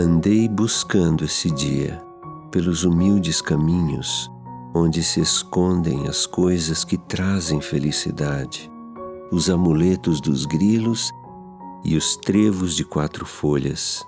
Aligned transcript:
Andei 0.00 0.48
buscando 0.48 1.24
esse 1.24 1.50
dia 1.50 2.00
pelos 2.52 2.84
humildes 2.84 3.42
caminhos 3.42 4.30
onde 4.72 5.02
se 5.02 5.18
escondem 5.18 6.06
as 6.06 6.24
coisas 6.24 6.84
que 6.84 6.96
trazem 6.96 7.60
felicidade, 7.60 8.70
os 9.32 9.50
amuletos 9.50 10.20
dos 10.20 10.46
grilos 10.46 11.10
e 11.84 11.96
os 11.96 12.14
trevos 12.14 12.76
de 12.76 12.84
quatro 12.84 13.26
folhas. 13.26 14.00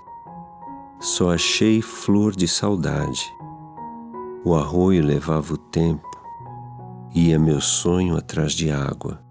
Só 0.97 1.33
achei 1.33 1.81
flor 1.81 2.37
de 2.37 2.47
saudade. 2.47 3.29
O 4.45 4.55
arroio 4.55 5.03
levava 5.03 5.55
o 5.55 5.57
tempo, 5.57 6.09
ia 7.13 7.37
meu 7.37 7.59
sonho 7.59 8.15
atrás 8.15 8.53
de 8.53 8.71
água. 8.71 9.21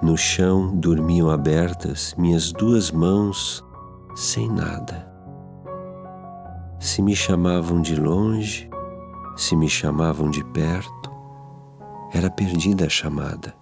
No 0.00 0.16
chão 0.16 0.72
dormiam 0.72 1.30
abertas 1.30 2.14
minhas 2.16 2.52
duas 2.52 2.92
mãos 2.92 3.64
sem 4.14 4.48
nada. 4.48 5.12
Se 6.78 7.02
me 7.02 7.16
chamavam 7.16 7.80
de 7.80 7.96
longe, 7.96 8.70
se 9.36 9.56
me 9.56 9.68
chamavam 9.68 10.30
de 10.30 10.44
perto, 10.44 11.10
era 12.12 12.30
perdida 12.30 12.86
a 12.86 12.88
chamada. 12.88 13.54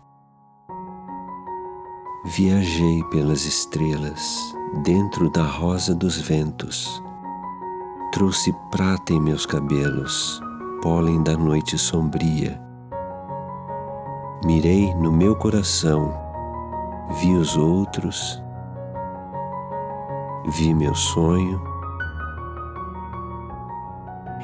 Viajei 2.24 3.02
pelas 3.10 3.44
estrelas, 3.44 4.54
dentro 4.84 5.30
da 5.30 5.42
rosa 5.42 5.94
dos 5.94 6.20
ventos. 6.20 7.02
Trouxe 8.12 8.54
prata 8.70 9.12
em 9.12 9.20
meus 9.20 9.46
cabelos, 9.46 10.40
pólen 10.82 11.22
da 11.22 11.36
noite 11.36 11.78
sombria. 11.78 12.62
Mirei 14.44 14.94
no 14.96 15.10
meu 15.10 15.34
coração, 15.34 16.14
vi 17.20 17.32
os 17.32 17.56
outros, 17.56 18.42
vi 20.46 20.74
meu 20.74 20.94
sonho 20.94 21.72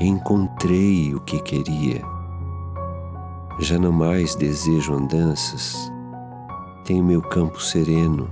encontrei 0.01 1.15
o 1.15 1.21
que 1.21 1.41
queria. 1.41 2.03
Já 3.59 3.79
não 3.79 3.91
mais 3.91 4.35
desejo 4.35 4.95
andanças. 4.95 5.93
Tenho 6.85 7.05
meu 7.05 7.21
campo 7.21 7.61
sereno, 7.61 8.31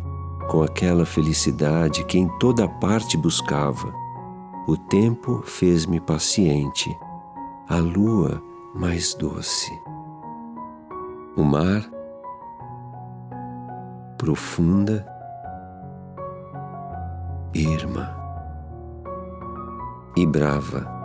com 0.49 0.63
aquela 0.63 1.05
felicidade 1.05 2.05
que 2.05 2.19
em 2.19 2.29
toda 2.39 2.69
parte 2.69 3.17
buscava. 3.17 3.93
O 4.69 4.77
tempo 4.77 5.43
fez-me 5.45 6.01
paciente, 6.01 6.97
a 7.69 7.77
lua 7.77 8.43
mais 8.75 9.15
doce. 9.15 9.73
O 11.37 11.43
mar, 11.43 11.85
profunda, 14.17 15.07
irma 17.57 18.15
e 20.15 20.27
brava 20.27 20.96